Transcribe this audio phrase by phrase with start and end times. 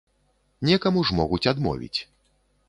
[0.69, 1.99] Некаму ж могуць адмовіць.